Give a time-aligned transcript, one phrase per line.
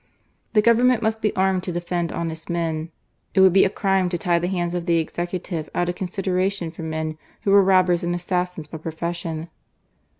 [0.53, 2.89] The Government must be armed to defend honest men.
[3.35, 6.71] It would be a crime to tie the hands of the Executive out of consideration
[6.71, 9.47] for men who were robbers and assassins by profession."